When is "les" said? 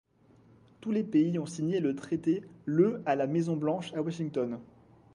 0.91-1.03